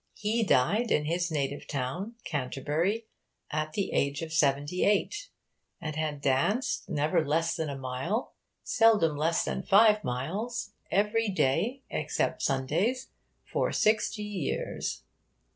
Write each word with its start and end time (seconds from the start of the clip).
He 0.15 0.41
died 0.43 0.89
in 0.89 1.05
his 1.05 1.29
native 1.29 1.67
town, 1.67 2.15
Canterbury, 2.25 3.05
at 3.51 3.73
the 3.73 3.91
age 3.93 4.23
of 4.23 4.33
seventy 4.33 4.83
eight; 4.83 5.29
and 5.79 5.95
had 5.95 6.21
danced 6.21 6.89
never 6.89 7.23
less 7.23 7.55
than 7.55 7.69
a 7.69 7.77
mile, 7.77 8.33
seldom 8.63 9.15
less 9.15 9.45
than 9.45 9.61
five 9.61 10.03
miles 10.03 10.71
every 10.89 11.29
day, 11.29 11.83
except 11.91 12.41
Sunday, 12.41 12.95
for 13.45 13.71
sixty 13.71 14.23
years. 14.23 15.03